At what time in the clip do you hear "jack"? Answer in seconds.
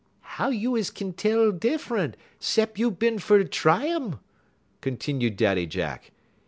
5.67-6.09